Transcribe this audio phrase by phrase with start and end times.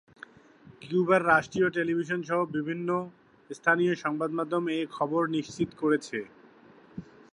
[0.81, 2.89] কিউবার রাষ্ট্রীয় টেলিভিশনসহ বিভিন্ন
[3.49, 6.19] স্থানীয় সংবাদমাধ্যম এ খবর নিশ্চিত করেছে।